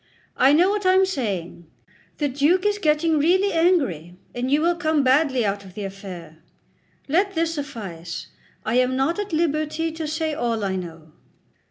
[0.35, 1.67] I know what I am saying.
[2.17, 6.39] The Duke is getting really angry, and you will come badly out of the affair.
[7.07, 8.25] Let this suffice;
[8.65, 11.11] I am not at liberty to say all I know."